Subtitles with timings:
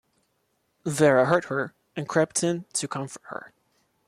[0.87, 3.53] Vera heard her and crept in to comfort her.